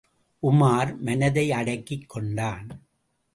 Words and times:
உமார் 0.43 0.99
மனதை 0.99 1.51
அடக்கிக் 1.51 2.09
கொண்டான். 2.09 2.67